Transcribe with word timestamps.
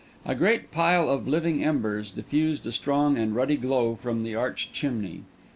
A 0.25 0.33
great 0.33 0.71
pile 0.71 1.07
of 1.11 1.27
living 1.27 1.63
embers 1.63 2.09
diffused 2.09 2.65
a 2.65 2.71
strong 2.71 3.17
and 3.19 3.35
ruddy 3.35 3.55
glow 3.55 3.93
from 3.93 4.21
the 4.21 4.33
arched 4.33 4.73
chimney. 4.73 5.21